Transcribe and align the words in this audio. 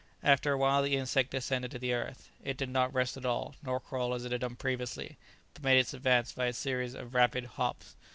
After 0.23 0.51
a 0.51 0.57
while 0.57 0.81
the 0.81 0.95
insect 0.95 1.29
descended 1.29 1.69
to 1.69 1.77
the 1.77 1.93
earth; 1.93 2.31
it 2.43 2.57
did 2.57 2.69
not 2.69 2.91
rest 2.91 3.17
at 3.17 3.23
all, 3.27 3.53
nor 3.61 3.79
crawl 3.79 4.15
as 4.15 4.25
it 4.25 4.31
had 4.31 4.41
done 4.41 4.55
previously, 4.55 5.15
but 5.53 5.61
made 5.61 5.77
its 5.77 5.93
advance 5.93 6.31
by 6.31 6.47
a 6.47 6.53
series 6.53 6.95
of 6.95 7.13
rapid 7.13 7.45
hops. 7.45 7.95